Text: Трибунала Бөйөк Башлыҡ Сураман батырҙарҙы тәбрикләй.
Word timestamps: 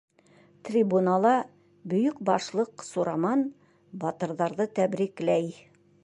Трибунала 0.67 1.33
Бөйөк 1.91 2.23
Башлыҡ 2.29 2.85
Сураман 2.87 3.43
батырҙарҙы 4.05 4.67
тәбрикләй. 4.81 5.53